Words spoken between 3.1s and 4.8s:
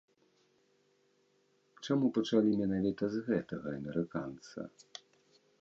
з гэтага амерыканца?